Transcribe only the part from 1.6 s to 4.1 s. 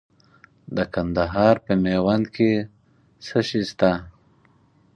په میوند کې څه شی شته؟